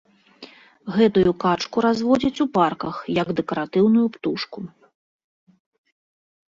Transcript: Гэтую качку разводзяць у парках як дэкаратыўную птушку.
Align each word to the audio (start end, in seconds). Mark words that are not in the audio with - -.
Гэтую 0.95 1.33
качку 1.43 1.77
разводзяць 1.87 2.41
у 2.47 2.49
парках 2.57 2.95
як 3.21 3.27
дэкаратыўную 3.41 4.07
птушку. 4.19 4.69